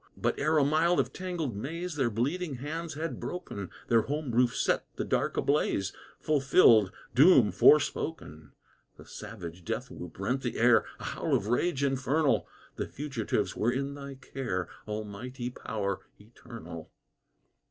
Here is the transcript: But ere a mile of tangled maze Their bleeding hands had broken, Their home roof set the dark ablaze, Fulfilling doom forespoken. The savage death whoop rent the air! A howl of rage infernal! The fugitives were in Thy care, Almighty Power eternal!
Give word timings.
But 0.17 0.39
ere 0.39 0.57
a 0.57 0.65
mile 0.65 0.99
of 0.99 1.13
tangled 1.13 1.55
maze 1.55 1.95
Their 1.95 2.09
bleeding 2.09 2.55
hands 2.55 2.95
had 2.95 3.19
broken, 3.19 3.69
Their 3.87 4.01
home 4.01 4.31
roof 4.31 4.55
set 4.57 4.83
the 4.95 5.05
dark 5.05 5.37
ablaze, 5.37 5.93
Fulfilling 6.19 6.89
doom 7.13 7.51
forespoken. 7.51 8.53
The 8.97 9.05
savage 9.05 9.63
death 9.63 9.91
whoop 9.91 10.17
rent 10.19 10.41
the 10.41 10.57
air! 10.57 10.85
A 10.99 11.03
howl 11.03 11.35
of 11.35 11.45
rage 11.49 11.83
infernal! 11.83 12.47
The 12.77 12.87
fugitives 12.87 13.55
were 13.55 13.71
in 13.71 13.93
Thy 13.93 14.15
care, 14.15 14.67
Almighty 14.87 15.51
Power 15.51 15.99
eternal! 16.19 16.89